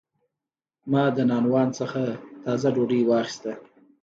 [0.91, 2.01] ما د نانوان څخه
[2.43, 3.51] تازه ډوډۍ واخیسته.